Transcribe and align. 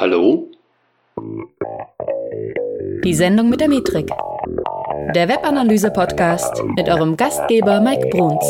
Hallo? 0.00 0.50
Die 3.04 3.12
Sendung 3.12 3.50
mit 3.50 3.60
der 3.60 3.68
Metrik. 3.68 4.08
Der 5.14 5.28
Webanalyse-Podcast 5.28 6.64
mit 6.74 6.88
eurem 6.88 7.18
Gastgeber 7.18 7.82
Mike 7.82 8.08
Bruns. 8.08 8.42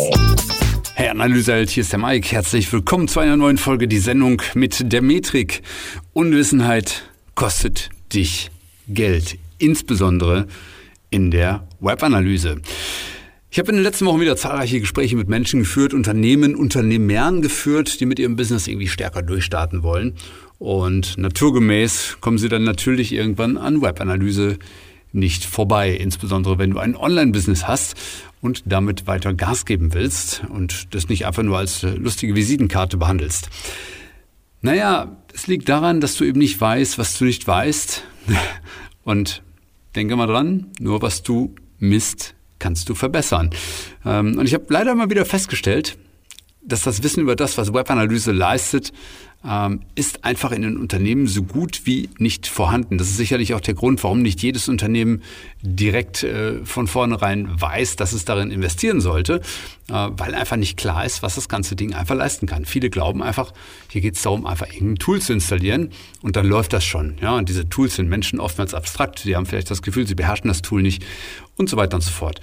Hey 0.94 1.08
Analyseheld, 1.08 1.70
hier 1.70 1.80
ist 1.80 1.90
der 1.90 1.98
Mike. 1.98 2.30
Herzlich 2.30 2.72
willkommen 2.72 3.08
zu 3.08 3.18
einer 3.18 3.36
neuen 3.36 3.58
Folge, 3.58 3.88
die 3.88 3.98
Sendung 3.98 4.40
mit 4.54 4.92
der 4.92 5.02
Metrik. 5.02 5.62
Unwissenheit 6.12 7.02
kostet 7.34 7.90
dich 8.14 8.52
Geld, 8.86 9.36
insbesondere 9.58 10.46
in 11.10 11.32
der 11.32 11.66
Webanalyse. 11.80 12.60
Ich 13.52 13.58
habe 13.58 13.70
in 13.70 13.76
den 13.76 13.82
letzten 13.82 14.06
Wochen 14.06 14.20
wieder 14.20 14.36
zahlreiche 14.36 14.78
Gespräche 14.78 15.16
mit 15.16 15.28
Menschen 15.28 15.58
geführt, 15.60 15.92
Unternehmen, 15.92 16.54
Unternehmern 16.54 17.42
geführt, 17.42 17.98
die 17.98 18.06
mit 18.06 18.20
ihrem 18.20 18.36
Business 18.36 18.68
irgendwie 18.68 18.86
stärker 18.86 19.22
durchstarten 19.22 19.82
wollen. 19.82 20.14
Und 20.60 21.18
naturgemäß 21.18 22.18
kommen 22.20 22.38
sie 22.38 22.48
dann 22.48 22.62
natürlich 22.62 23.12
irgendwann 23.12 23.58
an 23.58 23.82
Webanalyse 23.82 24.56
nicht 25.10 25.44
vorbei, 25.44 25.90
insbesondere 25.90 26.58
wenn 26.58 26.70
du 26.70 26.78
ein 26.78 26.94
Online-Business 26.94 27.66
hast 27.66 27.96
und 28.40 28.62
damit 28.66 29.08
weiter 29.08 29.34
Gas 29.34 29.66
geben 29.66 29.94
willst 29.94 30.44
und 30.48 30.94
das 30.94 31.08
nicht 31.08 31.26
einfach 31.26 31.42
nur 31.42 31.58
als 31.58 31.82
lustige 31.82 32.36
Visitenkarte 32.36 32.98
behandelst. 32.98 33.50
Naja, 34.62 35.16
es 35.34 35.48
liegt 35.48 35.68
daran, 35.68 36.00
dass 36.00 36.14
du 36.14 36.22
eben 36.22 36.38
nicht 36.38 36.60
weißt, 36.60 36.98
was 36.98 37.18
du 37.18 37.24
nicht 37.24 37.48
weißt. 37.48 38.04
Und 39.02 39.42
denke 39.96 40.14
mal 40.14 40.26
dran, 40.26 40.66
nur 40.78 41.00
was 41.00 41.22
du 41.22 41.54
misst, 41.78 42.34
kannst 42.60 42.88
du 42.88 42.94
verbessern. 42.94 43.50
Ähm, 44.04 44.38
und 44.38 44.46
ich 44.46 44.54
habe 44.54 44.66
leider 44.68 44.94
mal 44.94 45.10
wieder 45.10 45.24
festgestellt, 45.24 45.98
dass 46.62 46.82
das 46.82 47.02
Wissen 47.02 47.22
über 47.22 47.34
das, 47.34 47.58
was 47.58 47.72
Webanalyse 47.74 48.30
leistet, 48.30 48.92
ähm, 49.46 49.80
ist 49.94 50.24
einfach 50.24 50.52
in 50.52 50.62
den 50.62 50.76
Unternehmen 50.76 51.26
so 51.26 51.42
gut 51.42 51.82
wie 51.84 52.10
nicht 52.18 52.46
vorhanden. 52.46 52.98
Das 52.98 53.08
ist 53.08 53.16
sicherlich 53.16 53.54
auch 53.54 53.60
der 53.60 53.74
Grund, 53.74 54.02
warum 54.04 54.20
nicht 54.20 54.42
jedes 54.42 54.68
Unternehmen 54.68 55.22
direkt 55.62 56.22
äh, 56.22 56.64
von 56.64 56.86
vornherein 56.86 57.48
weiß, 57.58 57.96
dass 57.96 58.12
es 58.12 58.26
darin 58.26 58.50
investieren 58.50 59.00
sollte, 59.00 59.40
äh, 59.88 59.92
weil 59.92 60.34
einfach 60.34 60.56
nicht 60.56 60.76
klar 60.76 61.06
ist, 61.06 61.22
was 61.22 61.36
das 61.36 61.48
ganze 61.48 61.74
Ding 61.74 61.94
einfach 61.94 62.14
leisten 62.14 62.46
kann. 62.46 62.66
Viele 62.66 62.90
glauben 62.90 63.22
einfach, 63.22 63.52
hier 63.88 64.02
geht 64.02 64.16
es 64.16 64.22
darum, 64.22 64.44
einfach 64.44 64.66
irgendein 64.66 64.96
Tool 64.96 65.22
zu 65.22 65.32
installieren 65.32 65.90
und 66.20 66.36
dann 66.36 66.46
läuft 66.46 66.74
das 66.74 66.84
schon. 66.84 67.16
Ja, 67.22 67.36
und 67.36 67.48
diese 67.48 67.66
Tools 67.68 67.96
sind 67.96 68.10
Menschen 68.10 68.40
oftmals 68.40 68.74
abstrakt. 68.74 69.20
Sie 69.20 69.36
haben 69.36 69.46
vielleicht 69.46 69.70
das 69.70 69.80
Gefühl, 69.80 70.06
sie 70.06 70.14
beherrschen 70.14 70.48
das 70.48 70.60
Tool 70.60 70.82
nicht 70.82 71.02
und 71.56 71.70
so 71.70 71.78
weiter 71.78 71.94
und 71.94 72.02
so 72.02 72.10
fort. 72.10 72.42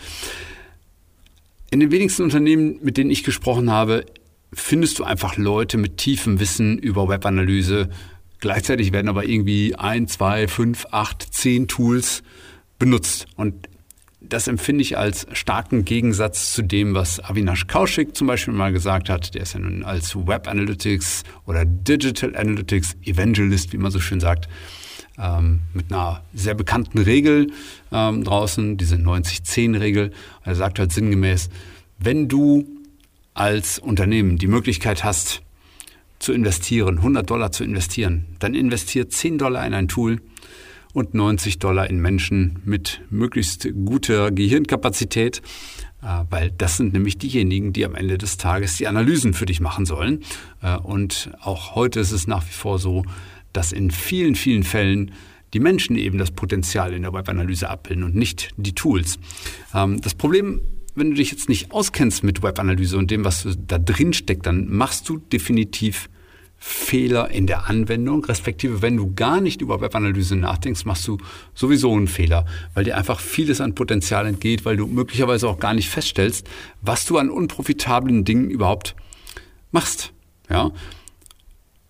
In 1.70 1.80
den 1.80 1.92
wenigsten 1.92 2.24
Unternehmen, 2.24 2.80
mit 2.82 2.98
denen 2.98 3.12
ich 3.12 3.24
gesprochen 3.24 3.70
habe, 3.70 4.06
findest 4.54 5.00
du 5.00 5.04
einfach 5.04 5.38
Leute 5.38 5.78
mit 5.78 5.98
tiefem 5.98 6.40
Wissen 6.40 6.78
über 6.78 7.08
Webanalyse. 7.08 7.90
Gleichzeitig 8.40 8.94
werden 8.94 9.10
aber 9.10 9.26
irgendwie 9.26 9.76
ein, 9.76 10.08
zwei, 10.08 10.48
fünf, 10.48 10.86
acht, 10.92 11.34
zehn 11.34 11.68
Tools 11.68 12.24
benutzt. 12.80 13.26
Und 13.36 13.68
das 14.20 14.48
empfinde 14.48 14.82
ich 14.82 14.98
als 14.98 15.28
starken 15.32 15.86
Gegensatz 15.86 16.54
zu 16.54 16.62
dem, 16.62 16.94
was 16.94 17.24
Avinash 17.24 17.68
Kaushik 17.68 18.16
zum 18.16 18.28
Beispiel 18.28 18.54
mal 18.54 18.74
gesagt 18.74 19.10
hat. 19.10 19.34
Der 19.36 19.44
ist 19.44 19.54
ja 19.54 19.60
nun 19.60 19.84
als 19.84 20.16
Web 20.16 20.48
Analytics 20.48 21.24
oder 21.46 21.66
Digital 21.66 22.36
Analytics 22.36 22.96
Evangelist, 23.04 23.74
wie 23.74 23.78
man 23.78 23.92
so 23.92 24.00
schön 24.00 24.20
sagt, 24.20 24.48
ähm, 25.18 25.62
mit 25.74 25.92
einer 25.92 26.24
sehr 26.34 26.56
bekannten 26.56 27.00
Regel 27.00 27.52
ähm, 27.92 28.24
draußen, 28.24 28.78
diese 28.78 28.96
90-10-Regel. 28.96 30.12
Er 30.44 30.56
sagt 30.56 30.80
halt 30.80 30.92
sinngemäß, 30.92 31.50
wenn 32.00 32.28
du 32.28 32.77
als 33.38 33.80
Unternehmen 33.80 34.38
die 34.38 34.48
Möglichkeit 34.48 35.04
hast, 35.04 35.42
zu 36.20 36.34
investieren, 36.34 36.98
100 36.98 37.30
Dollar 37.30 37.52
zu 37.52 37.64
investieren, 37.64 38.26
dann 38.40 38.56
investiert 38.56 39.12
10 39.12 39.38
Dollar 39.38 39.66
in 39.68 39.74
ein 39.74 39.88
Tool 39.88 40.20
und 40.94 41.14
90 41.14 41.60
Dollar 41.60 41.90
in 41.90 42.00
Menschen 42.00 42.60
mit 42.66 43.02
möglichst 43.12 43.68
guter 43.86 44.32
Gehirnkapazität, 44.32 45.44
äh, 46.02 46.24
weil 46.30 46.52
das 46.58 46.78
sind 46.78 46.94
nämlich 46.94 47.20
diejenigen, 47.20 47.72
die 47.72 47.86
am 47.86 47.94
Ende 47.94 48.18
des 48.18 48.38
Tages 48.38 48.78
die 48.78 48.88
Analysen 48.88 49.34
für 49.34 49.46
dich 49.46 49.60
machen 49.60 49.86
sollen. 49.86 50.24
Äh, 50.64 50.78
und 50.78 51.30
auch 51.40 51.76
heute 51.76 52.00
ist 52.00 52.12
es 52.12 52.26
nach 52.26 52.44
wie 52.48 52.54
vor 52.54 52.80
so, 52.80 53.04
dass 53.54 53.72
in 53.72 53.92
vielen, 53.92 54.34
vielen 54.34 54.64
Fällen 54.64 55.12
die 55.54 55.60
Menschen 55.60 55.98
eben 55.98 56.18
das 56.18 56.32
Potenzial 56.32 56.94
in 56.94 57.04
der 57.04 57.14
Webanalyse 57.14 57.70
abbilden 57.70 58.04
und 58.04 58.16
nicht 58.16 58.50
die 58.58 58.74
Tools. 58.74 59.20
Ähm, 59.76 60.02
das 60.02 60.16
Problem 60.16 60.62
wenn 60.98 61.12
du 61.12 61.16
dich 61.16 61.32
jetzt 61.32 61.50
nicht 61.50 61.72
auskennst 61.72 62.24
mit 62.24 62.44
Webanalyse 62.44 62.98
und 62.98 63.12
dem, 63.12 63.24
was 63.24 63.48
da 63.68 63.78
drin 63.78 64.14
steckt, 64.14 64.46
dann 64.46 64.68
machst 64.70 65.08
du 65.10 65.18
definitiv 65.18 66.10
Fehler 66.60 67.30
in 67.30 67.46
der 67.46 67.70
Anwendung, 67.70 68.26
respektive 68.26 68.82
wenn 68.82 68.98
du 68.98 69.14
gar 69.14 69.42
nicht 69.42 69.62
über 69.62 69.80
Webanalyse 69.80 70.36
nachdenkst, 70.36 70.86
machst 70.86 71.08
du 71.08 71.18
sowieso 71.54 71.94
einen 71.94 72.08
Fehler, 72.08 72.46
weil 72.74 72.84
dir 72.84 72.98
einfach 72.98 73.20
vieles 73.20 73.62
an 73.62 73.76
Potenzial 73.76 74.26
entgeht, 74.26 74.66
weil 74.66 74.76
du 74.76 74.88
möglicherweise 74.88 75.48
auch 75.48 75.60
gar 75.60 75.76
nicht 75.76 75.90
feststellst, 75.90 76.48
was 76.82 77.06
du 77.06 77.20
an 77.20 77.30
unprofitablen 77.30 78.26
Dingen 78.26 78.50
überhaupt 78.50 78.96
machst. 79.72 80.14
Ja? 80.50 80.72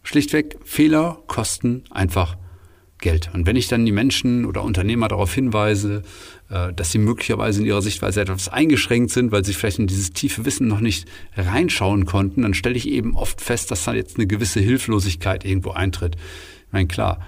Schlichtweg, 0.04 0.58
Fehler 0.66 1.24
kosten 1.28 1.86
einfach 1.90 2.36
Geld. 3.00 3.30
Und 3.34 3.46
wenn 3.46 3.56
ich 3.56 3.68
dann 3.68 3.86
die 3.86 3.92
Menschen 3.92 4.46
oder 4.46 4.64
Unternehmer 4.64 5.08
darauf 5.08 5.34
hinweise, 5.34 6.04
äh, 6.50 6.74
dass 6.74 6.92
sie 6.92 6.98
möglicherweise 6.98 7.62
in 7.62 7.68
ihrer 7.68 7.82
Sichtweise 7.82 8.22
etwas 8.22 8.50
eingeschränkt 8.50 9.12
sind, 9.12 9.32
weil 9.32 9.46
sie 9.46 9.54
vielleicht 9.54 9.80
in 9.80 9.88
dieses 9.88 10.12
tiefe 10.12 10.46
Wissen 10.46 10.68
noch 10.68 10.80
nicht 10.80 11.08
reinschauen 11.36 12.06
konnten, 12.06 12.42
dann 12.42 12.54
stelle 12.54 12.76
ich 12.76 12.88
eben 12.88 13.16
oft 13.16 13.42
fest, 13.42 13.72
dass 13.72 13.86
da 13.86 13.94
jetzt 13.94 14.18
eine 14.18 14.28
gewisse 14.28 14.60
Hilflosigkeit 14.60 15.46
irgendwo 15.46 15.72
eintritt. 15.72 16.16
Ich 16.16 16.74
meine, 16.74 16.88
klar, 16.88 17.20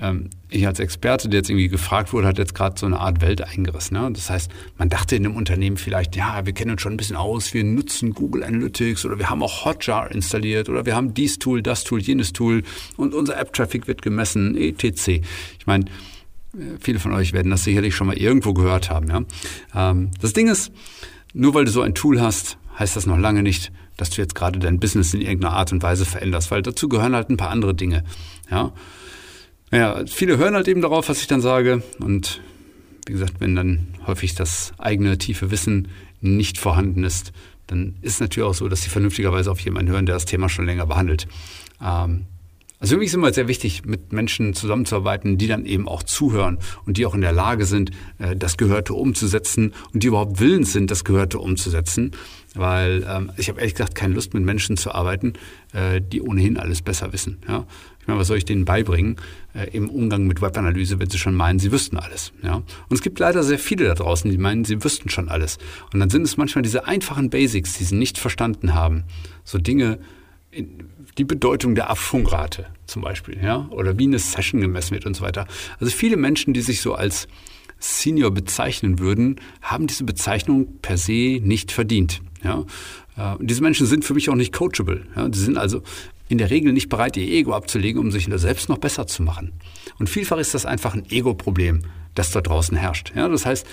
ähm, 0.00 0.30
ich 0.48 0.66
als 0.66 0.78
Experte, 0.78 1.28
der 1.28 1.38
jetzt 1.38 1.50
irgendwie 1.50 1.68
gefragt 1.68 2.12
wurde, 2.12 2.26
hat 2.26 2.38
jetzt 2.38 2.54
gerade 2.54 2.78
so 2.78 2.86
eine 2.86 3.00
Art 3.00 3.20
Welt 3.20 3.42
eingerissen. 3.42 3.96
Ne? 3.96 4.10
Das 4.12 4.30
heißt, 4.30 4.50
man 4.78 4.88
dachte 4.88 5.16
in 5.16 5.24
einem 5.24 5.36
Unternehmen 5.36 5.76
vielleicht, 5.76 6.16
ja, 6.16 6.44
wir 6.44 6.52
kennen 6.52 6.72
uns 6.72 6.82
schon 6.82 6.94
ein 6.94 6.96
bisschen 6.96 7.16
aus, 7.16 7.54
wir 7.54 7.64
nutzen 7.64 8.12
Google 8.12 8.44
Analytics 8.44 9.04
oder 9.04 9.18
wir 9.18 9.30
haben 9.30 9.42
auch 9.42 9.64
Hotjar 9.64 10.10
installiert 10.10 10.68
oder 10.68 10.86
wir 10.86 10.94
haben 10.94 11.14
dies 11.14 11.38
Tool, 11.38 11.62
das 11.62 11.84
Tool, 11.84 12.00
jenes 12.00 12.32
Tool 12.32 12.62
und 12.96 13.14
unser 13.14 13.38
App-Traffic 13.38 13.88
wird 13.88 14.02
gemessen, 14.02 14.56
etc. 14.56 15.08
Ich 15.58 15.66
meine, 15.66 15.86
viele 16.80 16.98
von 16.98 17.12
euch 17.12 17.32
werden 17.32 17.50
das 17.50 17.64
sicherlich 17.64 17.94
schon 17.94 18.06
mal 18.06 18.16
irgendwo 18.16 18.54
gehört 18.54 18.90
haben. 18.90 19.08
Ja? 19.08 19.90
Ähm, 19.90 20.10
das 20.20 20.32
Ding 20.32 20.48
ist, 20.48 20.72
nur 21.32 21.54
weil 21.54 21.64
du 21.64 21.70
so 21.70 21.82
ein 21.82 21.94
Tool 21.94 22.20
hast, 22.20 22.58
heißt 22.78 22.96
das 22.96 23.06
noch 23.06 23.18
lange 23.18 23.42
nicht, 23.42 23.72
dass 23.96 24.10
du 24.10 24.20
jetzt 24.20 24.34
gerade 24.34 24.58
dein 24.58 24.78
Business 24.78 25.14
in 25.14 25.22
irgendeiner 25.22 25.54
Art 25.54 25.72
und 25.72 25.82
Weise 25.82 26.04
veränderst, 26.04 26.50
weil 26.50 26.62
dazu 26.62 26.88
gehören 26.88 27.14
halt 27.14 27.30
ein 27.30 27.36
paar 27.36 27.50
andere 27.50 27.74
Dinge. 27.74 28.04
Ja? 28.50 28.72
Ja, 29.76 30.02
viele 30.06 30.38
hören 30.38 30.54
halt 30.54 30.68
eben 30.68 30.80
darauf, 30.80 31.10
was 31.10 31.20
ich 31.20 31.26
dann 31.26 31.42
sage. 31.42 31.82
Und 31.98 32.40
wie 33.04 33.12
gesagt, 33.12 33.34
wenn 33.40 33.54
dann 33.54 33.88
häufig 34.06 34.34
das 34.34 34.72
eigene 34.78 35.18
tiefe 35.18 35.50
Wissen 35.50 35.88
nicht 36.22 36.56
vorhanden 36.56 37.04
ist, 37.04 37.34
dann 37.66 37.96
ist 38.00 38.14
es 38.14 38.20
natürlich 38.20 38.48
auch 38.48 38.54
so, 38.54 38.68
dass 38.68 38.80
sie 38.80 38.88
vernünftigerweise 38.88 39.50
auf 39.50 39.60
jemanden 39.60 39.92
hören, 39.92 40.06
der 40.06 40.14
das 40.14 40.24
Thema 40.24 40.48
schon 40.48 40.64
länger 40.64 40.86
behandelt. 40.86 41.28
Ähm, 41.84 42.24
also 42.78 42.94
für 42.94 42.98
mich 43.00 43.08
ist 43.08 43.14
immer 43.14 43.34
sehr 43.34 43.48
wichtig, 43.48 43.84
mit 43.84 44.14
Menschen 44.14 44.54
zusammenzuarbeiten, 44.54 45.36
die 45.36 45.46
dann 45.46 45.66
eben 45.66 45.88
auch 45.88 46.02
zuhören 46.02 46.58
und 46.86 46.96
die 46.96 47.04
auch 47.04 47.14
in 47.14 47.20
der 47.20 47.32
Lage 47.32 47.66
sind, 47.66 47.90
äh, 48.18 48.34
das 48.34 48.56
Gehörte 48.56 48.94
umzusetzen 48.94 49.74
und 49.92 50.02
die 50.02 50.06
überhaupt 50.06 50.40
willens 50.40 50.72
sind, 50.72 50.90
das 50.90 51.04
Gehörte 51.04 51.38
umzusetzen. 51.38 52.12
Weil 52.56 53.06
ähm, 53.08 53.30
ich 53.36 53.48
habe 53.48 53.60
ehrlich 53.60 53.74
gesagt 53.74 53.94
keine 53.94 54.14
Lust, 54.14 54.34
mit 54.34 54.42
Menschen 54.42 54.76
zu 54.76 54.92
arbeiten, 54.92 55.34
äh, 55.72 56.00
die 56.00 56.22
ohnehin 56.22 56.56
alles 56.56 56.82
besser 56.82 57.12
wissen. 57.12 57.38
Ja? 57.46 57.66
Ich 58.00 58.06
meine, 58.06 58.18
was 58.18 58.28
soll 58.28 58.38
ich 58.38 58.44
denen 58.44 58.64
beibringen 58.64 59.16
äh, 59.54 59.68
im 59.70 59.90
Umgang 59.90 60.26
mit 60.26 60.40
Webanalyse, 60.40 60.98
wenn 60.98 61.10
sie 61.10 61.18
schon 61.18 61.34
meinen, 61.34 61.58
sie 61.58 61.70
wüssten 61.70 61.98
alles? 61.98 62.32
Ja? 62.42 62.56
Und 62.56 62.64
es 62.90 63.02
gibt 63.02 63.18
leider 63.18 63.42
sehr 63.42 63.58
viele 63.58 63.86
da 63.86 63.94
draußen, 63.94 64.30
die 64.30 64.38
meinen, 64.38 64.64
sie 64.64 64.82
wüssten 64.82 65.10
schon 65.10 65.28
alles. 65.28 65.58
Und 65.92 66.00
dann 66.00 66.10
sind 66.10 66.22
es 66.22 66.36
manchmal 66.36 66.62
diese 66.62 66.86
einfachen 66.86 67.30
Basics, 67.30 67.74
die 67.78 67.84
sie 67.84 67.96
nicht 67.96 68.18
verstanden 68.18 68.74
haben. 68.74 69.04
So 69.44 69.58
Dinge, 69.58 69.98
die 71.18 71.24
Bedeutung 71.24 71.74
der 71.74 71.90
Abschwungrate 71.90 72.66
zum 72.86 73.02
Beispiel, 73.02 73.38
ja, 73.42 73.66
oder 73.70 73.98
wie 73.98 74.04
eine 74.04 74.18
Session 74.18 74.60
gemessen 74.60 74.92
wird 74.92 75.06
und 75.06 75.14
so 75.14 75.22
weiter. 75.22 75.46
Also 75.80 75.92
viele 75.92 76.16
Menschen, 76.16 76.54
die 76.54 76.60
sich 76.60 76.80
so 76.80 76.94
als 76.94 77.28
Senior 77.78 78.30
bezeichnen 78.30 78.98
würden, 78.98 79.40
haben 79.60 79.86
diese 79.86 80.04
Bezeichnung 80.04 80.78
per 80.80 80.96
se 80.96 81.40
nicht 81.42 81.72
verdient. 81.72 82.22
Ja. 82.46 83.34
Äh, 83.34 83.36
und 83.36 83.50
diese 83.50 83.62
Menschen 83.62 83.86
sind 83.86 84.04
für 84.04 84.14
mich 84.14 84.28
auch 84.30 84.34
nicht 84.34 84.52
coachable. 84.52 85.06
Ja. 85.14 85.28
Die 85.28 85.38
sind 85.38 85.58
also 85.58 85.82
in 86.28 86.38
der 86.38 86.50
Regel 86.50 86.72
nicht 86.72 86.88
bereit, 86.88 87.16
ihr 87.16 87.28
Ego 87.28 87.54
abzulegen, 87.54 88.00
um 88.00 88.10
sich 88.10 88.28
selbst 88.30 88.68
noch 88.68 88.78
besser 88.78 89.06
zu 89.06 89.22
machen. 89.22 89.52
Und 89.98 90.08
vielfach 90.08 90.38
ist 90.38 90.54
das 90.54 90.66
einfach 90.66 90.94
ein 90.94 91.08
Ego-Problem, 91.10 91.82
das 92.14 92.30
da 92.30 92.40
draußen 92.40 92.76
herrscht. 92.76 93.12
Ja. 93.14 93.28
Das 93.28 93.46
heißt, 93.46 93.66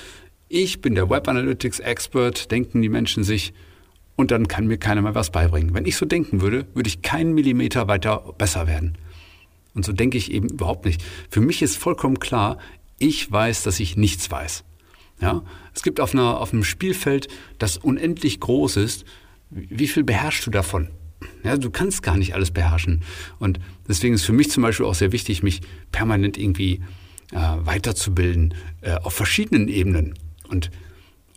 ich 0.50 0.82
bin 0.82 0.96
der 0.96 1.10
Web 1.10 1.28
Analytics 1.28 1.80
Expert, 1.80 2.52
denken 2.52 2.82
die 2.82 2.90
Menschen 2.90 3.24
sich, 3.24 3.54
und 4.16 4.32
dann 4.32 4.48
kann 4.48 4.68
mir 4.68 4.78
keiner 4.78 5.02
mehr 5.02 5.16
was 5.16 5.32
beibringen. 5.32 5.74
Wenn 5.74 5.86
ich 5.86 5.98
so 5.98 6.06
denken 6.06 6.42
würde, 6.42 6.68
würde 6.74 6.88
ich 6.88 7.02
keinen 7.02 7.34
Millimeter 7.34 7.88
weiter 7.88 8.34
besser 8.38 8.68
werden. 8.68 8.98
Und 9.74 9.86
so 9.86 9.92
denke 9.92 10.18
ich 10.18 10.32
eben 10.32 10.50
überhaupt 10.50 10.86
nicht. 10.86 11.04
Für 11.30 11.42
mich 11.42 11.62
ist 11.62 11.78
vollkommen 11.78 12.20
klar, 12.20 12.60
ich 13.00 13.32
weiß, 13.32 13.64
dass 13.64 13.80
ich 13.80 13.98
nichts 13.98 14.30
weiß. 14.30 14.64
Ja? 15.24 15.42
Es 15.74 15.84
gibt 15.84 16.00
auf, 16.00 16.14
einer, 16.14 16.40
auf 16.40 16.54
einem 16.54 16.66
Spielfeld, 16.66 17.30
das 17.58 17.78
unendlich 17.78 18.40
groß 18.40 18.76
ist, 18.78 19.06
wie 19.50 19.88
viel 19.88 20.04
beherrschst 20.04 20.46
du 20.46 20.52
davon? 20.52 20.90
Ja, 21.44 21.56
du 21.56 21.70
kannst 21.70 22.04
gar 22.04 22.18
nicht 22.18 22.36
alles 22.36 22.52
beherrschen. 22.52 23.02
Und 23.40 23.60
deswegen 23.88 24.16
ist 24.16 24.26
für 24.26 24.34
mich 24.34 24.52
zum 24.52 24.64
Beispiel 24.64 24.86
auch 24.86 24.96
sehr 24.96 25.14
wichtig, 25.14 25.42
mich 25.42 25.62
permanent 25.92 26.38
irgendwie 26.38 26.82
äh, 27.32 27.38
weiterzubilden 27.38 28.54
äh, 28.82 28.96
auf 28.96 29.14
verschiedenen 29.14 29.70
Ebenen. 29.70 30.16
Und 30.50 30.72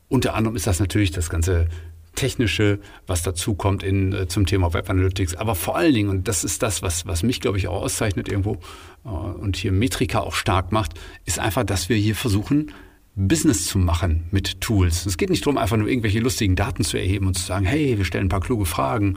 unter 0.09 0.35
anderem 0.35 0.57
ist 0.57 0.67
das 0.67 0.81
natürlich 0.81 1.13
das 1.13 1.31
ganze 1.31 1.69
Technische, 2.17 2.81
was 3.07 3.23
dazu 3.23 3.55
kommt 3.55 3.85
in, 3.85 4.13
äh, 4.13 4.27
zum 4.27 4.47
Thema 4.47 4.73
Web 4.73 4.91
Analytics. 4.91 5.37
Aber 5.37 5.55
vor 5.55 5.77
allen 5.77 5.95
Dingen, 5.95 6.09
und 6.09 6.27
das 6.27 6.43
ist 6.43 6.63
das, 6.63 6.83
was, 6.83 7.07
was 7.07 7.23
mich, 7.23 7.41
glaube 7.41 7.59
ich, 7.59 7.69
auch 7.69 7.83
auszeichnet 7.83 8.29
irgendwo 8.29 8.59
äh, 9.05 9.09
und 9.09 9.57
hier 9.57 9.71
Metrika 9.71 10.21
auch 10.21 10.35
stark 10.35 10.73
macht, 10.73 10.95
ist 11.25 11.39
einfach, 11.39 11.63
dass 11.63 11.89
wir 11.89 11.97
hier 11.97 12.17
versuchen, 12.17 12.73
Business 13.17 13.65
zu 13.65 13.79
machen 13.79 14.25
mit 14.31 14.61
Tools. 14.61 15.07
Es 15.07 15.17
geht 15.17 15.31
nicht 15.31 15.45
darum, 15.47 15.57
einfach 15.57 15.79
nur 15.79 15.89
irgendwelche 15.89 16.21
lustigen 16.21 16.55
Daten 16.55 16.85
zu 16.85 16.99
erheben 16.99 17.27
und 17.27 17.35
zu 17.35 17.45
sagen, 17.45 17.65
hey, 17.65 17.97
wir 17.97 18.05
stellen 18.05 18.27
ein 18.27 18.29
paar 18.29 18.41
kluge 18.41 18.67
Fragen 18.67 19.17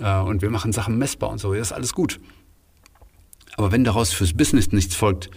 äh, 0.00 0.18
und 0.18 0.40
wir 0.40 0.50
machen 0.50 0.72
Sachen 0.72 0.96
messbar 0.96 1.28
und 1.28 1.38
so. 1.38 1.52
Das 1.52 1.68
ist 1.68 1.72
alles 1.72 1.92
gut. 1.92 2.20
Aber 3.56 3.70
wenn 3.70 3.84
daraus 3.84 4.12
fürs 4.12 4.32
Business 4.32 4.72
nichts 4.72 4.94
folgt, 4.94 5.30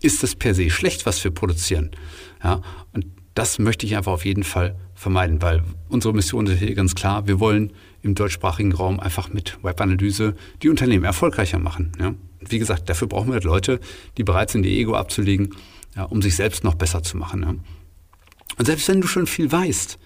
ist 0.00 0.22
das 0.22 0.36
per 0.36 0.54
se 0.54 0.70
schlecht, 0.70 1.04
was 1.04 1.22
wir 1.24 1.32
produzieren. 1.32 1.90
Ja, 2.42 2.62
und 2.92 3.06
das 3.34 3.58
möchte 3.58 3.86
ich 3.86 3.96
einfach 3.96 4.12
auf 4.12 4.24
jeden 4.24 4.44
Fall 4.44 4.76
vermeiden, 4.94 5.42
weil 5.42 5.62
unsere 5.88 6.14
Mission 6.14 6.46
ist 6.46 6.60
hier 6.60 6.74
ganz 6.74 6.94
klar. 6.94 7.26
Wir 7.26 7.40
wollen 7.40 7.72
im 8.02 8.14
deutschsprachigen 8.14 8.72
Raum 8.72 9.00
einfach 9.00 9.32
mit 9.32 9.58
Webanalyse 9.62 10.36
die 10.62 10.68
Unternehmen 10.68 11.04
erfolgreicher 11.04 11.58
machen. 11.58 11.92
Ja. 12.00 12.14
Wie 12.40 12.58
gesagt, 12.60 12.88
dafür 12.88 13.08
brauchen 13.08 13.32
wir 13.32 13.40
Leute, 13.40 13.80
die 14.16 14.22
bereit 14.22 14.50
sind, 14.50 14.64
ihr 14.64 14.72
Ego 14.72 14.94
abzulegen 14.94 15.54
ja, 15.98 16.04
um 16.04 16.22
sich 16.22 16.36
selbst 16.36 16.64
noch 16.64 16.76
besser 16.76 17.02
zu 17.02 17.16
machen. 17.16 17.42
Ja. 17.42 17.54
Und 18.56 18.64
selbst 18.64 18.88
wenn 18.88 19.00
du 19.00 19.08
schon 19.08 19.26
viel 19.26 19.50
weißt, 19.50 19.98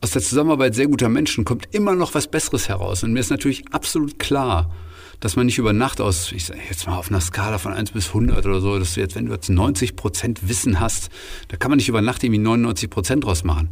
aus 0.00 0.12
der 0.12 0.22
Zusammenarbeit 0.22 0.76
sehr 0.76 0.86
guter 0.86 1.08
Menschen 1.08 1.44
kommt 1.44 1.74
immer 1.74 1.96
noch 1.96 2.14
was 2.14 2.28
Besseres 2.28 2.68
heraus. 2.68 3.02
Und 3.02 3.12
mir 3.12 3.18
ist 3.18 3.30
natürlich 3.30 3.64
absolut 3.72 4.20
klar, 4.20 4.72
dass 5.18 5.34
man 5.34 5.46
nicht 5.46 5.58
über 5.58 5.72
Nacht 5.72 6.00
aus, 6.00 6.30
ich 6.30 6.44
sage 6.44 6.60
jetzt 6.68 6.86
mal 6.86 6.96
auf 6.96 7.10
einer 7.10 7.20
Skala 7.20 7.58
von 7.58 7.72
1 7.72 7.90
bis 7.90 8.08
100 8.08 8.46
oder 8.46 8.60
so, 8.60 8.78
dass 8.78 8.94
du 8.94 9.00
jetzt, 9.00 9.16
wenn 9.16 9.26
du 9.26 9.32
jetzt 9.32 9.50
90 9.50 9.96
Prozent 9.96 10.48
Wissen 10.48 10.78
hast, 10.78 11.10
da 11.48 11.56
kann 11.56 11.72
man 11.72 11.78
nicht 11.78 11.88
über 11.88 12.00
Nacht 12.00 12.22
irgendwie 12.22 12.40
99 12.40 12.88
Prozent 12.88 13.24
draus 13.24 13.42
machen. 13.42 13.70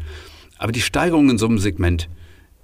Aber 0.58 0.72
die 0.72 0.80
Steigerung 0.80 1.30
in 1.30 1.38
so 1.38 1.46
einem 1.46 1.58
Segment, 1.58 2.08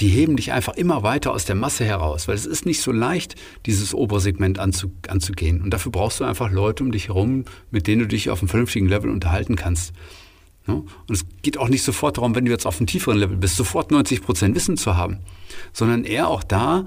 die 0.03 0.09
heben 0.09 0.35
dich 0.37 0.53
einfach 0.53 0.75
immer 0.75 1.05
weiter 1.05 1.33
aus 1.33 1.45
der 1.45 1.55
Masse 1.55 1.85
heraus, 1.85 2.27
weil 2.27 2.35
es 2.35 2.45
ist 2.45 2.67
nicht 2.67 2.83
so 2.83 2.91
leicht, 2.91 3.37
dieses 3.67 3.95
obere 3.95 4.21
Segment 4.21 4.59
anzu, 4.59 4.91
anzugehen. 5.07 5.63
Und 5.63 5.71
dafür 5.71 5.93
brauchst 5.93 6.19
du 6.19 6.25
einfach 6.25 6.51
Leute 6.51 6.83
um 6.83 6.91
dich 6.91 7.07
herum, 7.07 7.45
mit 7.71 7.87
denen 7.87 8.01
du 8.03 8.09
dich 8.09 8.29
auf 8.29 8.41
einem 8.41 8.49
vernünftigen 8.49 8.89
Level 8.89 9.11
unterhalten 9.11 9.55
kannst. 9.55 9.93
Und 10.67 10.89
es 11.09 11.25
geht 11.43 11.57
auch 11.57 11.69
nicht 11.69 11.85
sofort 11.85 12.17
darum, 12.17 12.35
wenn 12.35 12.45
du 12.45 12.51
jetzt 12.51 12.67
auf 12.67 12.79
einem 12.79 12.89
tieferen 12.89 13.17
Level 13.17 13.37
bist, 13.37 13.55
sofort 13.55 13.93
90 13.93 14.23
Prozent 14.23 14.57
Wissen 14.57 14.77
zu 14.77 14.97
haben, 14.97 15.21
sondern 15.73 16.03
eher 16.03 16.27
auch 16.27 16.43
da, 16.43 16.85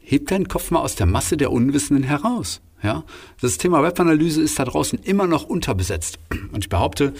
heb 0.00 0.26
deinen 0.26 0.48
Kopf 0.48 0.72
mal 0.72 0.80
aus 0.80 0.96
der 0.96 1.06
Masse 1.06 1.36
der 1.36 1.52
Unwissenden 1.52 2.02
heraus. 2.02 2.60
Ja? 2.82 3.04
Das 3.40 3.56
Thema 3.56 3.84
Webanalyse 3.84 4.42
ist 4.42 4.58
da 4.58 4.64
draußen 4.64 4.98
immer 4.98 5.28
noch 5.28 5.44
unterbesetzt. 5.44 6.18
Und 6.52 6.64
ich 6.64 6.68
behaupte, 6.68 7.14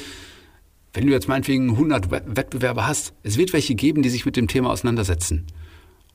wenn 0.93 1.07
du 1.07 1.13
jetzt 1.13 1.29
meinetwegen 1.29 1.71
100 1.71 2.11
Wettbewerber 2.11 2.87
hast, 2.87 3.15
es 3.23 3.39
wird 3.39 3.53
welche 3.53 3.75
geben, 3.75 4.03
die 4.03 4.11
sich 4.11 4.27
mit 4.27 4.37
dem 4.37 4.49
Thema 4.49 4.71
auseinandersetzen. 4.71 5.47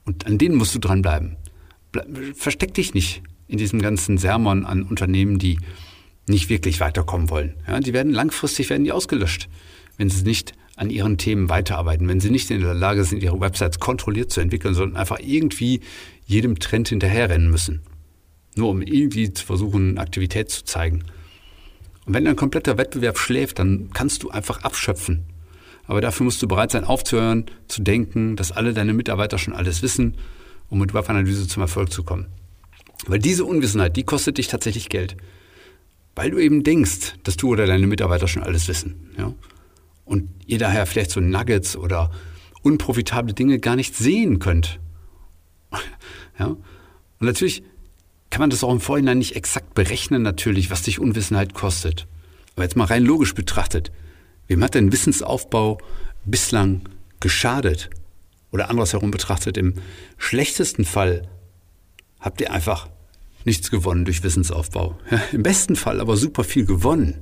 Und 0.05 0.25
an 0.25 0.37
denen 0.37 0.55
musst 0.55 0.75
du 0.75 0.79
dranbleiben. 0.79 1.37
Versteck 2.35 2.73
dich 2.73 2.93
nicht 2.93 3.23
in 3.47 3.57
diesem 3.57 3.81
ganzen 3.81 4.17
Sermon 4.17 4.65
an 4.65 4.83
Unternehmen, 4.83 5.39
die 5.39 5.59
nicht 6.27 6.49
wirklich 6.49 6.79
weiterkommen 6.79 7.29
wollen. 7.29 7.55
Ja, 7.67 7.79
die 7.79 7.93
werden 7.93 8.13
langfristig 8.13 8.69
werden 8.69 8.83
die 8.83 8.91
ausgelöscht, 8.91 9.49
wenn 9.97 10.09
sie 10.09 10.23
nicht 10.23 10.53
an 10.75 10.89
ihren 10.89 11.17
Themen 11.17 11.49
weiterarbeiten, 11.49 12.07
wenn 12.07 12.19
sie 12.19 12.29
nicht 12.29 12.51
in 12.51 12.61
der 12.61 12.73
Lage 12.73 13.03
sind, 13.03 13.23
ihre 13.23 13.39
Websites 13.39 13.79
kontrolliert 13.79 14.31
zu 14.31 14.41
entwickeln, 14.41 14.75
sondern 14.75 14.97
einfach 14.97 15.19
irgendwie 15.19 15.81
jedem 16.25 16.59
Trend 16.59 16.89
hinterherrennen 16.89 17.49
müssen. 17.49 17.81
Nur 18.55 18.69
um 18.69 18.81
irgendwie 18.81 19.33
zu 19.33 19.45
versuchen, 19.45 19.97
Aktivität 19.97 20.51
zu 20.51 20.65
zeigen. 20.65 21.03
Und 22.07 22.13
wenn 22.13 22.25
ein 22.25 22.37
kompletter 22.37 22.77
Wettbewerb 22.77 23.17
schläft, 23.17 23.59
dann 23.59 23.89
kannst 23.93 24.23
du 24.23 24.29
einfach 24.29 24.63
abschöpfen. 24.63 25.25
Aber 25.87 25.99
dafür 25.99 26.23
musst 26.23 26.41
du 26.41 26.47
bereit 26.47 26.71
sein, 26.71 26.85
aufzuhören, 26.85 27.45
zu 27.67 27.81
denken, 27.81 28.37
dass 28.37 28.53
alle 28.53 28.73
deine 28.73 28.93
Mitarbeiter 28.93 29.37
schon 29.37 29.53
alles 29.53 29.81
wissen, 29.81 30.15
um 30.69 30.79
mit 30.79 30.93
Webanalyse 30.93 31.47
zum 31.47 31.61
Erfolg 31.61 31.91
zu 31.91 32.03
kommen. 32.03 32.27
Weil 33.07 33.19
diese 33.19 33.43
Unwissenheit, 33.43 33.97
die 33.97 34.03
kostet 34.03 34.37
dich 34.37 34.47
tatsächlich 34.47 34.87
Geld. 34.87 35.17
Weil 36.15 36.31
du 36.31 36.39
eben 36.39 36.63
denkst, 36.63 37.15
dass 37.23 37.35
du 37.35 37.49
oder 37.49 37.67
deine 37.67 37.87
Mitarbeiter 37.87 38.29
schon 38.29 38.43
alles 38.43 38.69
wissen. 38.69 39.11
Ja? 39.17 39.33
Und 40.05 40.29
ihr 40.45 40.59
daher 40.59 40.85
vielleicht 40.85 41.11
so 41.11 41.19
Nuggets 41.19 41.75
oder 41.75 42.09
unprofitable 42.63 43.33
Dinge 43.33 43.59
gar 43.59 43.75
nicht 43.75 43.95
sehen 43.95 44.39
könnt. 44.39 44.79
ja? 46.39 46.47
Und 46.47 46.61
natürlich 47.19 47.63
kann 48.29 48.41
man 48.41 48.49
das 48.49 48.63
auch 48.63 48.71
im 48.71 48.79
Vorhinein 48.79 49.17
nicht 49.17 49.35
exakt 49.35 49.73
berechnen, 49.73 50.21
natürlich, 50.21 50.69
was 50.69 50.83
dich 50.83 50.99
Unwissenheit 50.99 51.53
kostet. 51.53 52.07
Aber 52.55 52.63
jetzt 52.63 52.75
mal 52.75 52.85
rein 52.85 53.05
logisch 53.05 53.33
betrachtet, 53.33 53.91
wem 54.47 54.63
hat 54.63 54.75
denn 54.75 54.91
Wissensaufbau 54.91 55.79
bislang 56.25 56.81
geschadet? 57.19 57.89
Oder 58.51 58.69
andersherum 58.69 59.11
betrachtet, 59.11 59.57
im 59.57 59.75
schlechtesten 60.17 60.85
Fall 60.85 61.27
habt 62.19 62.41
ihr 62.41 62.51
einfach 62.51 62.89
nichts 63.45 63.71
gewonnen 63.71 64.05
durch 64.05 64.23
Wissensaufbau. 64.23 64.97
Ja, 65.09 65.21
Im 65.31 65.43
besten 65.43 65.75
Fall 65.75 66.01
aber 66.01 66.17
super 66.17 66.43
viel 66.43 66.65
gewonnen. 66.65 67.15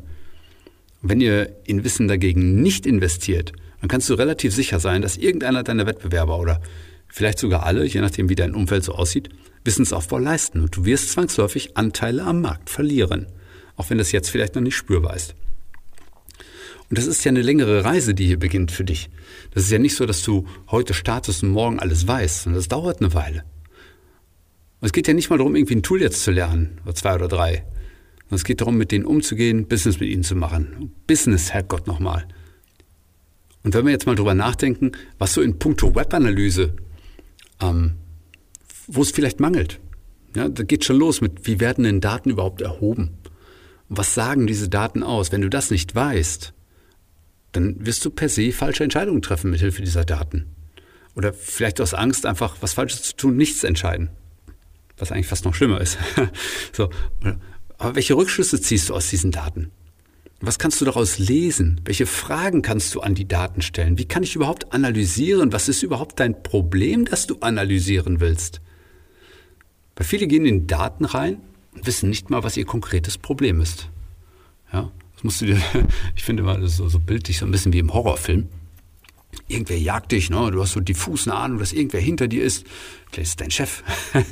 Wenn 1.02 1.22
ihr 1.22 1.56
in 1.66 1.84
Wissen 1.84 2.08
dagegen 2.08 2.62
nicht 2.62 2.86
investiert, 2.86 3.54
dann 3.80 3.90
kannst 3.90 4.10
du 4.10 4.16
relativ 4.16 4.54
sicher 4.54 4.80
sein, 4.80 5.02
dass 5.04 5.18
irgendeiner 5.18 5.64
deiner 5.64 5.86
Wettbewerber 5.86 6.40
oder 6.40 6.62
vielleicht 7.08 7.40
sogar 7.40 7.66
alle, 7.66 7.86
je 7.86 8.02
nachdem 8.02 8.30
wie 8.30 8.36
dein 8.36 8.54
Umfeld 8.54 8.84
so 8.84 8.94
aussieht, 8.94 9.30
Wissensaufbau 9.64 10.20
leisten 10.20 10.62
und 10.62 10.76
du 10.76 10.86
wirst 10.86 11.12
zwangsläufig 11.12 11.76
Anteile 11.76 12.24
am 12.24 12.42
Markt 12.42 12.70
verlieren, 12.70 13.28
auch 13.76 13.90
wenn 13.90 13.98
das 13.98 14.12
jetzt 14.12 14.30
vielleicht 14.30 14.56
noch 14.56 14.62
nicht 14.62 14.76
spürbar 14.76 15.16
ist. 15.16 15.36
Und 16.90 17.00
das 17.00 17.08
ist 17.08 17.24
ja 17.24 17.30
eine 17.30 17.42
längere 17.42 17.84
Reise, 17.84 18.14
die 18.14 18.28
hier 18.28 18.38
beginnt 18.38 18.72
für 18.72 18.84
dich. 18.84 19.10
Das 19.52 19.64
ist 19.64 19.72
ja 19.72 19.80
nicht 19.80 19.96
so, 19.96 20.06
dass 20.06 20.22
du 20.22 20.46
heute 20.70 20.94
startest 20.94 21.42
und 21.44 21.50
morgen 21.50 21.80
alles 21.80 22.08
weißt, 22.08 22.44
sondern 22.44 22.60
das 22.60 22.68
dauert 22.68 23.02
eine 23.02 23.14
Weile. 23.14 23.44
Und 24.82 24.88
es 24.88 24.94
geht 24.94 25.08
ja 25.08 25.16
nicht 25.16 25.32
mal 25.32 25.38
darum, 25.38 25.56
irgendwie 25.56 25.76
ein 25.76 25.84
Tool 25.84 26.02
jetzt 26.02 26.24
zu 26.24 26.32
lernen, 26.32 26.80
oder 26.84 26.94
zwei 26.94 27.16
oder 27.16 27.28
drei. 27.28 27.66
Und 28.30 28.36
es 28.36 28.44
geht 28.44 28.62
darum, 28.62 28.78
mit 28.78 28.92
denen 28.92 29.06
umzugehen, 29.06 29.68
Business 29.68 30.00
mit 30.00 30.10
ihnen 30.10 30.24
zu 30.24 30.36
machen. 30.36 30.92
Business, 31.08 31.52
Herrgott 31.52 31.88
nochmal. 31.88 32.28
Und 33.64 33.74
wenn 33.74 33.86
wir 33.86 33.92
jetzt 33.92 34.06
mal 34.06 34.16
drüber 34.16 34.36
nachdenken, 34.36 34.92
was 35.18 35.34
so 35.34 35.42
in 35.42 35.58
puncto 35.58 35.96
Webanalyse 35.96 36.76
ähm, 37.62 37.96
wo 38.88 39.02
es 39.02 39.12
vielleicht 39.12 39.40
mangelt. 39.40 39.80
Ja, 40.36 40.50
da 40.50 40.64
geht 40.64 40.84
schon 40.84 40.98
los 40.98 41.22
mit, 41.22 41.48
wie 41.48 41.60
werden 41.60 41.84
denn 41.84 42.02
Daten 42.02 42.30
überhaupt 42.30 42.62
erhoben? 42.62 43.18
Was 43.88 44.14
sagen 44.14 44.48
diese 44.48 44.70
Daten 44.70 45.04
aus? 45.04 45.32
Wenn 45.32 45.42
du 45.42 45.50
das 45.50 45.72
nicht 45.72 45.96
weißt, 45.96 46.54
dann 47.54 47.86
wirst 47.86 48.04
du 48.04 48.10
per 48.10 48.30
se 48.30 48.52
falsche 48.52 48.84
Entscheidungen 48.84 49.22
treffen 49.22 49.52
mit 49.52 49.62
Hilfe 49.62 49.82
dieser 49.82 50.04
Daten. 50.04 50.48
Oder 51.16 51.32
vielleicht 51.34 51.80
aus 51.80 51.94
Angst 51.94 52.26
einfach 52.26 52.58
was 52.60 52.74
Falsches 52.74 53.04
zu 53.04 53.16
tun, 53.16 53.38
nichts 53.38 53.64
entscheiden. 53.64 54.10
Was 54.98 55.12
eigentlich 55.12 55.28
fast 55.28 55.46
noch 55.46 55.56
schlimmer 55.56 55.80
ist. 55.80 55.98
so. 56.74 56.90
Aber 57.78 57.96
welche 57.96 58.16
Rückschlüsse 58.16 58.60
ziehst 58.60 58.90
du 58.90 58.94
aus 58.94 59.10
diesen 59.10 59.32
Daten? 59.32 59.72
Was 60.46 60.60
kannst 60.60 60.80
du 60.80 60.86
daraus 60.86 61.18
lesen? 61.18 61.82
Welche 61.86 62.06
Fragen 62.06 62.62
kannst 62.62 62.94
du 62.94 63.02
an 63.02 63.16
die 63.16 63.28
Daten 63.28 63.64
stellen? 63.64 63.98
Wie 63.98 64.06
kann 64.06 64.22
ich 64.22 64.36
überhaupt 64.36 64.74
analysieren? 64.74 65.52
Was 65.52 65.68
ist 65.68 65.82
überhaupt 65.82 66.20
dein 66.20 66.44
Problem, 66.44 67.06
das 67.06 67.26
du 67.26 67.38
analysieren 67.40 68.20
willst? 68.20 68.62
Weil 69.96 70.06
viele 70.06 70.28
gehen 70.28 70.46
in 70.46 70.68
Daten 70.68 71.06
rein 71.06 71.42
und 71.74 71.88
wissen 71.88 72.10
nicht 72.10 72.30
mal, 72.30 72.44
was 72.44 72.58
ihr 72.58 72.66
konkretes 72.66 73.18
Problem 73.18 73.60
ist. 73.60 73.90
Ja, 74.72 74.92
das 75.16 75.24
musst 75.24 75.42
du 75.42 75.48
dir, 75.48 75.62
ich 76.16 76.24
finde 76.24 76.44
mal, 76.44 76.62
das 76.62 76.74
ist 76.74 76.78
so, 76.78 76.90
so 76.90 77.00
bildlich, 77.00 77.40
so 77.40 77.46
ein 77.48 77.52
bisschen 77.52 77.74
wie 77.74 77.80
im 77.80 77.92
Horrorfilm. 77.92 78.48
Irgendwer 79.48 79.78
jagt 79.78 80.12
dich, 80.12 80.30
ne? 80.30 80.52
du 80.52 80.62
hast 80.62 80.72
so 80.72 80.80
diffus 80.80 81.28
eine 81.28 81.38
Ahnung, 81.38 81.60
dass 81.60 81.74
irgendwer 81.74 82.02
hinter 82.02 82.28
dir 82.28 82.44
ist. 82.44 82.66
Vielleicht 83.12 83.28
ist 83.28 83.30
es 83.30 83.36
dein 83.36 83.52
Chef. 83.52 83.84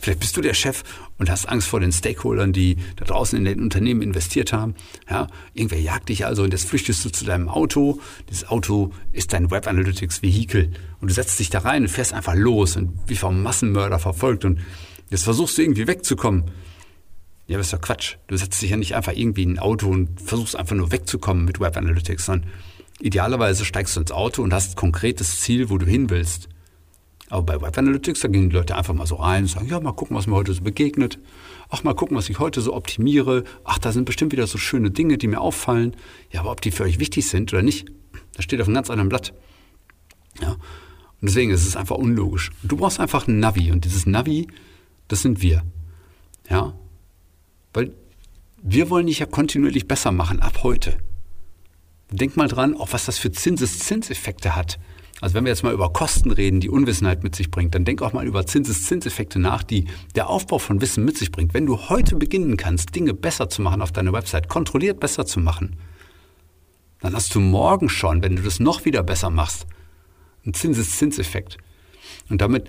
Vielleicht 0.00 0.20
bist 0.20 0.36
du 0.36 0.40
der 0.40 0.54
Chef 0.54 0.84
und 1.18 1.30
hast 1.30 1.48
Angst 1.48 1.66
vor 1.68 1.80
den 1.80 1.92
Stakeholdern, 1.92 2.52
die 2.52 2.76
da 2.96 3.04
draußen 3.04 3.38
in 3.38 3.44
den 3.44 3.60
Unternehmen 3.60 4.02
investiert 4.02 4.52
haben. 4.52 4.74
Ja? 5.10 5.26
Irgendwer 5.54 5.80
jagt 5.80 6.08
dich 6.08 6.26
also 6.26 6.42
und 6.42 6.52
jetzt 6.52 6.68
flüchtest 6.68 7.04
du 7.04 7.10
zu 7.10 7.24
deinem 7.24 7.48
Auto. 7.48 8.00
Dieses 8.28 8.48
Auto 8.48 8.92
ist 9.12 9.32
dein 9.32 9.50
Web 9.50 9.66
Analytics 9.66 10.22
Vehikel 10.22 10.72
und 11.00 11.10
du 11.10 11.14
setzt 11.14 11.38
dich 11.38 11.50
da 11.50 11.60
rein 11.60 11.82
und 11.82 11.88
fährst 11.88 12.12
einfach 12.12 12.34
los 12.34 12.76
und 12.76 12.98
wie 13.06 13.16
vom 13.16 13.42
Massenmörder 13.42 13.98
verfolgt 13.98 14.44
und 14.44 14.60
jetzt 15.10 15.24
versuchst 15.24 15.58
du 15.58 15.62
irgendwie 15.62 15.86
wegzukommen. 15.86 16.44
Ja, 17.48 17.56
das 17.56 17.68
ist 17.68 17.72
doch 17.72 17.80
Quatsch. 17.80 18.16
Du 18.26 18.36
setzt 18.36 18.60
dich 18.60 18.70
ja 18.70 18.76
nicht 18.76 18.94
einfach 18.94 19.14
irgendwie 19.14 19.42
in 19.42 19.54
ein 19.54 19.58
Auto 19.58 19.88
und 19.88 20.20
versuchst 20.20 20.54
einfach 20.54 20.76
nur 20.76 20.92
wegzukommen 20.92 21.46
mit 21.46 21.60
Web 21.60 21.78
Analytics, 21.78 22.26
sondern 22.26 22.50
Idealerweise 23.00 23.64
steigst 23.64 23.96
du 23.96 24.00
ins 24.00 24.12
Auto 24.12 24.42
und 24.42 24.52
hast 24.52 24.72
ein 24.72 24.76
konkretes 24.76 25.40
Ziel, 25.40 25.70
wo 25.70 25.78
du 25.78 25.86
hin 25.86 26.10
willst. 26.10 26.48
Aber 27.30 27.42
bei 27.42 27.60
Web 27.60 27.76
Analytics, 27.76 28.20
da 28.20 28.28
gehen 28.28 28.48
die 28.48 28.56
Leute 28.56 28.74
einfach 28.74 28.94
mal 28.94 29.06
so 29.06 29.16
rein 29.16 29.44
und 29.44 29.48
sagen, 29.48 29.68
ja, 29.68 29.78
mal 29.80 29.92
gucken, 29.92 30.16
was 30.16 30.26
mir 30.26 30.34
heute 30.34 30.52
so 30.54 30.62
begegnet. 30.62 31.18
Ach, 31.68 31.84
mal 31.84 31.94
gucken, 31.94 32.16
was 32.16 32.28
ich 32.30 32.38
heute 32.38 32.60
so 32.60 32.74
optimiere. 32.74 33.44
Ach, 33.64 33.78
da 33.78 33.92
sind 33.92 34.06
bestimmt 34.06 34.32
wieder 34.32 34.46
so 34.46 34.56
schöne 34.56 34.90
Dinge, 34.90 35.18
die 35.18 35.26
mir 35.26 35.40
auffallen. 35.40 35.94
Ja, 36.32 36.40
aber 36.40 36.52
ob 36.52 36.60
die 36.62 36.70
für 36.70 36.84
euch 36.84 36.98
wichtig 36.98 37.28
sind 37.28 37.52
oder 37.52 37.62
nicht, 37.62 37.90
das 38.34 38.44
steht 38.44 38.60
auf 38.60 38.66
einem 38.66 38.74
ganz 38.74 38.88
anderen 38.88 39.10
Blatt. 39.10 39.34
Ja. 40.40 40.52
Und 40.52 41.28
deswegen 41.28 41.50
ist 41.50 41.66
es 41.66 41.76
einfach 41.76 41.96
unlogisch. 41.96 42.50
Du 42.62 42.76
brauchst 42.76 43.00
einfach 43.00 43.26
ein 43.26 43.40
Navi 43.40 43.72
und 43.72 43.84
dieses 43.84 44.06
Navi, 44.06 44.48
das 45.08 45.22
sind 45.22 45.42
wir. 45.42 45.62
Ja? 46.48 46.74
Weil 47.74 47.92
wir 48.62 48.88
wollen 48.88 49.06
dich 49.06 49.18
ja 49.18 49.26
kontinuierlich 49.26 49.86
besser 49.86 50.12
machen, 50.12 50.40
ab 50.40 50.62
heute. 50.62 50.96
Denk 52.10 52.36
mal 52.36 52.48
dran, 52.48 52.74
auch 52.74 52.92
was 52.92 53.04
das 53.04 53.18
für 53.18 53.30
Zinseszinseffekte 53.30 54.56
hat. 54.56 54.78
Also 55.20 55.34
wenn 55.34 55.44
wir 55.44 55.50
jetzt 55.50 55.64
mal 55.64 55.72
über 55.72 55.92
Kosten 55.92 56.30
reden, 56.30 56.60
die 56.60 56.70
Unwissenheit 56.70 57.24
mit 57.24 57.34
sich 57.34 57.50
bringt, 57.50 57.74
dann 57.74 57.84
denk 57.84 58.02
auch 58.02 58.12
mal 58.12 58.26
über 58.26 58.46
Zinseszinseffekte 58.46 59.38
nach, 59.38 59.62
die 59.64 59.86
der 60.14 60.28
Aufbau 60.28 60.58
von 60.58 60.80
Wissen 60.80 61.04
mit 61.04 61.18
sich 61.18 61.32
bringt. 61.32 61.54
Wenn 61.54 61.66
du 61.66 61.88
heute 61.88 62.16
beginnen 62.16 62.56
kannst, 62.56 62.94
Dinge 62.94 63.14
besser 63.14 63.48
zu 63.48 63.60
machen 63.60 63.82
auf 63.82 63.90
deiner 63.90 64.12
Website, 64.12 64.48
kontrolliert 64.48 65.00
besser 65.00 65.26
zu 65.26 65.40
machen, 65.40 65.76
dann 67.00 67.14
hast 67.14 67.34
du 67.34 67.40
morgen 67.40 67.88
schon, 67.88 68.22
wenn 68.22 68.36
du 68.36 68.42
das 68.42 68.60
noch 68.60 68.84
wieder 68.84 69.02
besser 69.02 69.30
machst, 69.30 69.66
einen 70.44 70.54
Zinseszinseffekt. 70.54 71.58
Und 72.30 72.40
damit 72.40 72.68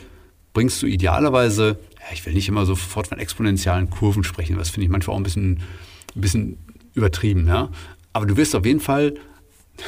bringst 0.54 0.82
du 0.82 0.88
idealerweise, 0.88 1.80
ja, 2.00 2.14
ich 2.14 2.26
will 2.26 2.34
nicht 2.34 2.48
immer 2.48 2.66
sofort 2.66 3.08
von 3.08 3.20
exponentiellen 3.20 3.90
Kurven 3.92 4.24
sprechen, 4.24 4.58
das 4.58 4.70
finde 4.70 4.86
ich 4.86 4.92
manchmal 4.92 5.16
auch 5.16 5.20
ein 5.20 5.24
bisschen, 5.24 5.62
ein 6.16 6.22
bisschen 6.22 6.58
übertrieben, 6.96 7.48
ja. 7.48 7.70
Aber 8.12 8.26
du 8.26 8.38
wirst 8.38 8.56
auf 8.56 8.66
jeden 8.66 8.80
Fall 8.80 9.14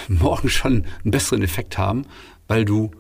morgen 0.08 0.50
schon 0.50 0.86
einen 1.04 1.12
besseren 1.12 1.44
Effekt 1.44 1.78
haben, 1.78 2.06
weil 2.48 2.66
du 2.66 2.92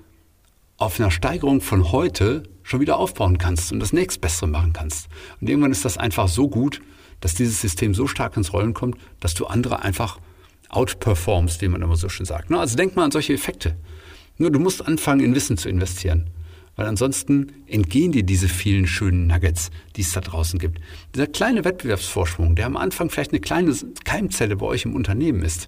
auf 0.78 1.00
einer 1.00 1.12
Steigerung 1.12 1.62
von 1.62 1.92
heute 1.92 2.44
schon 2.64 2.82
wieder 2.82 2.98
aufbauen 2.98 3.38
kannst 3.38 3.72
und 3.72 3.80
das 3.80 3.94
nächstbessere 3.94 4.48
machen 4.48 4.74
kannst. 4.74 5.08
Und 5.40 5.50
irgendwann 5.50 5.72
ist 5.72 5.86
das 5.86 5.98
einfach 5.98 6.28
so 6.28 6.50
gut, 6.50 6.82
dass 7.20 7.36
dieses 7.36 7.62
System 7.62 7.94
so 7.94 8.08
stark 8.08 8.36
ins 8.36 8.52
Rollen 8.52 8.74
kommt, 8.74 8.98
dass 9.20 9.34
du 9.36 9.46
andere 9.46 9.84
einfach 9.84 10.20
outperformst, 10.70 11.62
wie 11.62 11.68
man 11.68 11.82
immer 11.82 11.98
so 11.98 12.10
schön 12.10 12.26
sagt. 12.26 12.50
Ne? 12.50 12.60
Also 12.60 12.76
denk 12.78 12.96
mal 12.96 13.04
an 13.04 13.12
solche 13.12 13.34
Effekte. 13.34 13.76
Nur 14.38 14.52
du 14.52 14.60
musst 14.60 14.86
anfangen, 14.86 15.22
in 15.22 15.36
Wissen 15.36 15.58
zu 15.58 15.70
investieren. 15.70 16.30
Weil 16.78 16.88
ansonsten 16.88 17.52
entgehen 17.68 18.14
dir 18.14 18.24
diese 18.24 18.48
vielen 18.48 18.88
schönen 18.88 19.28
Nuggets, 19.28 19.70
die 19.98 20.02
es 20.02 20.14
da 20.14 20.22
draußen 20.22 20.58
gibt. 20.58 20.80
Dieser 21.14 21.28
kleine 21.28 21.66
Wettbewerbsvorsprung, 21.66 22.56
der 22.56 22.66
am 22.66 22.78
Anfang 22.78 23.10
vielleicht 23.10 23.32
eine 23.32 23.42
kleine 23.42 23.76
Keimzelle 24.06 24.56
bei 24.56 24.66
euch 24.66 24.86
im 24.86 24.96
Unternehmen 24.96 25.44
ist 25.44 25.68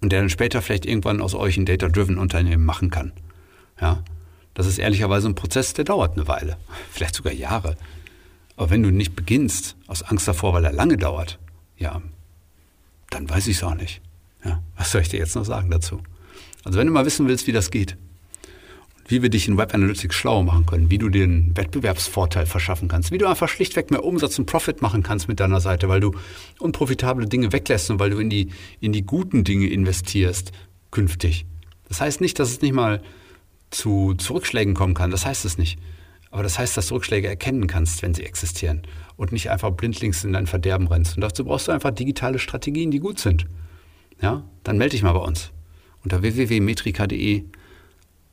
und 0.00 0.10
der 0.12 0.20
dann 0.20 0.30
später 0.30 0.62
vielleicht 0.62 0.86
irgendwann 0.86 1.20
aus 1.20 1.34
euch 1.34 1.56
ein 1.56 1.66
Data-Driven 1.66 2.18
Unternehmen 2.18 2.64
machen 2.64 2.90
kann. 2.90 3.12
Ja, 3.80 4.02
das 4.54 4.66
ist 4.66 4.78
ehrlicherweise 4.78 5.28
ein 5.28 5.34
Prozess, 5.34 5.72
der 5.72 5.84
dauert 5.84 6.16
eine 6.16 6.28
Weile, 6.28 6.56
vielleicht 6.90 7.14
sogar 7.14 7.32
Jahre. 7.32 7.76
Aber 8.56 8.70
wenn 8.70 8.82
du 8.82 8.90
nicht 8.90 9.14
beginnst, 9.14 9.76
aus 9.86 10.02
Angst 10.02 10.26
davor, 10.26 10.52
weil 10.52 10.64
er 10.64 10.72
lange 10.72 10.96
dauert, 10.96 11.38
ja, 11.76 12.02
dann 13.10 13.30
weiß 13.30 13.46
ich 13.46 13.56
es 13.56 13.62
auch 13.62 13.74
nicht. 13.74 14.00
Ja, 14.44 14.62
was 14.76 14.90
soll 14.90 15.02
ich 15.02 15.08
dir 15.08 15.18
jetzt 15.18 15.36
noch 15.36 15.44
sagen 15.44 15.70
dazu? 15.70 16.02
Also 16.64 16.78
wenn 16.78 16.86
du 16.86 16.92
mal 16.92 17.06
wissen 17.06 17.28
willst, 17.28 17.46
wie 17.46 17.52
das 17.52 17.70
geht, 17.70 17.96
wie 19.08 19.22
wir 19.22 19.30
dich 19.30 19.48
in 19.48 19.56
Web 19.56 19.74
Analytics 19.74 20.14
schlau 20.14 20.42
machen 20.42 20.66
können, 20.66 20.90
wie 20.90 20.98
du 20.98 21.08
den 21.08 21.56
Wettbewerbsvorteil 21.56 22.44
verschaffen 22.44 22.88
kannst, 22.88 23.10
wie 23.10 23.18
du 23.18 23.26
einfach 23.26 23.48
schlichtweg 23.48 23.90
mehr 23.90 24.04
Umsatz 24.04 24.38
und 24.38 24.46
Profit 24.46 24.82
machen 24.82 25.02
kannst 25.02 25.28
mit 25.28 25.40
deiner 25.40 25.60
Seite, 25.60 25.88
weil 25.88 26.00
du 26.00 26.14
unprofitable 26.58 27.26
Dinge 27.26 27.52
weglässt 27.52 27.90
und 27.90 27.98
weil 27.98 28.10
du 28.10 28.18
in 28.18 28.28
die, 28.28 28.50
in 28.80 28.92
die 28.92 29.02
guten 29.02 29.44
Dinge 29.44 29.66
investierst 29.66 30.52
künftig. 30.90 31.46
Das 31.88 32.02
heißt 32.02 32.20
nicht, 32.20 32.38
dass 32.38 32.50
es 32.50 32.60
nicht 32.60 32.74
mal 32.74 33.02
zu, 33.70 34.14
Zurückschlägen 34.14 34.74
kommen 34.74 34.94
kann, 34.94 35.10
das 35.10 35.24
heißt 35.24 35.46
es 35.46 35.56
nicht. 35.56 35.78
Aber 36.30 36.42
das 36.42 36.58
heißt, 36.58 36.76
dass 36.76 36.88
du 36.88 36.94
Rückschläge 36.94 37.26
erkennen 37.26 37.66
kannst, 37.66 38.02
wenn 38.02 38.12
sie 38.12 38.24
existieren 38.24 38.82
und 39.16 39.32
nicht 39.32 39.50
einfach 39.50 39.70
blindlings 39.70 40.24
in 40.24 40.34
dein 40.34 40.46
Verderben 40.46 40.86
rennst. 40.86 41.16
Und 41.16 41.22
dazu 41.22 41.46
brauchst 41.46 41.68
du 41.68 41.72
einfach 41.72 41.90
digitale 41.90 42.38
Strategien, 42.38 42.90
die 42.90 43.00
gut 43.00 43.18
sind. 43.18 43.46
Ja, 44.20 44.44
dann 44.64 44.76
melde 44.76 44.92
dich 44.92 45.02
mal 45.02 45.12
bei 45.12 45.20
uns 45.20 45.52
unter 46.04 46.20
www.metrika.de 46.20 47.44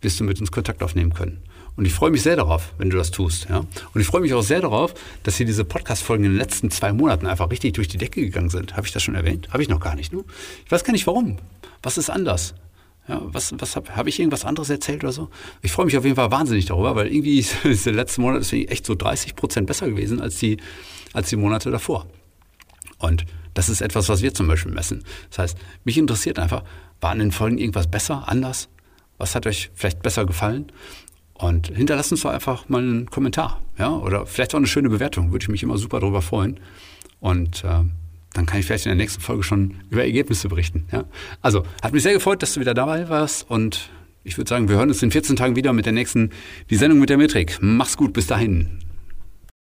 wirst 0.05 0.19
du 0.21 0.23
mit 0.23 0.39
uns 0.39 0.51
Kontakt 0.51 0.81
aufnehmen 0.81 1.13
können. 1.13 1.43
Und 1.75 1.83
ich 1.85 1.93
freue 1.93 2.11
mich 2.11 2.21
sehr 2.21 2.37
darauf, 2.37 2.73
wenn 2.77 2.89
du 2.89 2.95
das 2.95 3.11
tust. 3.11 3.47
Ja? 3.49 3.57
Und 3.93 3.99
ich 3.99 4.07
freue 4.07 4.21
mich 4.21 4.33
auch 4.33 4.41
sehr 4.41 4.61
darauf, 4.61 4.93
dass 5.23 5.35
hier 5.35 5.45
diese 5.45 5.65
Podcast-Folgen 5.65 6.23
in 6.23 6.31
den 6.31 6.37
letzten 6.37 6.71
zwei 6.71 6.93
Monaten 6.93 7.27
einfach 7.27 7.51
richtig 7.51 7.73
durch 7.73 7.89
die 7.89 7.97
Decke 7.97 8.21
gegangen 8.21 8.49
sind. 8.49 8.77
Habe 8.77 8.87
ich 8.87 8.93
das 8.93 9.03
schon 9.03 9.15
erwähnt? 9.15 9.49
Habe 9.51 9.61
ich 9.61 9.67
noch 9.67 9.81
gar 9.81 9.95
nicht. 9.95 10.13
Ne? 10.13 10.23
Ich 10.63 10.71
weiß 10.71 10.85
gar 10.85 10.93
nicht 10.93 11.05
warum. 11.05 11.37
Was 11.83 11.97
ist 11.97 12.09
anders? 12.09 12.55
Ja, 13.07 13.21
was 13.23 13.53
was 13.59 13.75
habe 13.75 13.95
hab 13.95 14.07
ich 14.07 14.19
irgendwas 14.19 14.45
anderes 14.45 14.69
erzählt 14.69 15.03
oder 15.03 15.13
so? 15.13 15.29
Ich 15.61 15.71
freue 15.71 15.85
mich 15.85 15.97
auf 15.97 16.05
jeden 16.05 16.15
Fall 16.15 16.31
wahnsinnig 16.31 16.65
darüber, 16.65 16.95
weil 16.95 17.07
irgendwie 17.07 17.39
ist 17.63 17.85
der 17.85 17.93
letzte 17.93 18.21
Monat 18.21 18.41
ist 18.41 18.53
echt 18.53 18.85
so 18.85 18.95
30 18.95 19.35
Prozent 19.35 19.67
besser 19.67 19.89
gewesen 19.89 20.21
als 20.21 20.37
die, 20.37 20.57
als 21.13 21.29
die 21.29 21.35
Monate 21.35 21.71
davor. 21.71 22.07
Und 22.97 23.25
das 23.53 23.69
ist 23.69 23.81
etwas, 23.81 24.09
was 24.09 24.21
wir 24.21 24.33
zum 24.33 24.47
Beispiel 24.47 24.71
messen. 24.71 25.03
Das 25.29 25.39
heißt, 25.39 25.57
mich 25.83 25.97
interessiert 25.97 26.39
einfach, 26.39 26.63
waren 27.01 27.19
in 27.19 27.27
den 27.27 27.31
Folgen 27.31 27.57
irgendwas 27.57 27.87
besser, 27.87 28.27
anders? 28.27 28.69
Was 29.17 29.35
hat 29.35 29.47
euch 29.47 29.71
vielleicht 29.73 30.01
besser 30.01 30.25
gefallen? 30.25 30.71
Und 31.33 31.67
hinterlasst 31.67 32.11
uns 32.11 32.21
doch 32.21 32.31
einfach 32.31 32.69
mal 32.69 32.81
einen 32.81 33.09
Kommentar, 33.09 33.61
ja, 33.77 33.89
oder 33.89 34.25
vielleicht 34.25 34.53
auch 34.53 34.57
eine 34.57 34.67
schöne 34.67 34.89
Bewertung. 34.89 35.31
Würde 35.31 35.43
ich 35.43 35.49
mich 35.49 35.63
immer 35.63 35.77
super 35.77 35.99
darüber 35.99 36.21
freuen. 36.21 36.59
Und 37.19 37.63
äh, 37.65 37.83
dann 38.33 38.45
kann 38.45 38.59
ich 38.59 38.65
vielleicht 38.65 38.85
in 38.85 38.91
der 38.91 38.97
nächsten 38.97 39.21
Folge 39.21 39.43
schon 39.43 39.75
über 39.89 40.03
Ergebnisse 40.03 40.47
berichten. 40.47 40.87
Ja? 40.91 41.05
Also, 41.41 41.63
hat 41.81 41.93
mich 41.93 42.03
sehr 42.03 42.13
gefreut, 42.13 42.41
dass 42.41 42.53
du 42.53 42.59
wieder 42.61 42.73
dabei 42.73 43.09
warst 43.09 43.49
und 43.49 43.89
ich 44.23 44.37
würde 44.37 44.49
sagen, 44.49 44.69
wir 44.69 44.77
hören 44.77 44.89
uns 44.89 45.03
in 45.03 45.11
14 45.11 45.35
Tagen 45.35 45.55
wieder 45.55 45.71
mit 45.71 45.85
der 45.85 45.93
nächsten, 45.93 46.31
die 46.69 46.75
Sendung 46.75 46.99
mit 46.99 47.09
der 47.09 47.17
Metrik. 47.17 47.59
Mach's 47.61 47.95
gut, 47.95 48.11
bis 48.11 48.27
dahin. 48.27 48.84